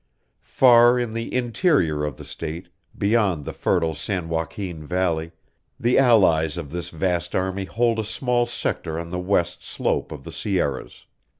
Far 0.49 0.97
in 0.97 1.13
the 1.13 1.31
interior 1.31 2.03
of 2.05 2.17
the 2.17 2.25
State, 2.25 2.69
beyond 2.97 3.45
the 3.45 3.53
fertile 3.53 3.93
San 3.93 4.29
Joaquin 4.29 4.83
Valley, 4.83 5.29
the 5.79 5.99
allies 5.99 6.57
of 6.57 6.71
this 6.71 6.89
vast 6.89 7.35
army 7.35 7.65
hold 7.65 7.99
a 7.99 8.03
small 8.03 8.47
sector 8.47 8.99
on 8.99 9.11
the 9.11 9.19
west 9.19 9.63
slope 9.63 10.11
of 10.11 10.23
the 10.23 10.31
Sierras. 10.31 11.05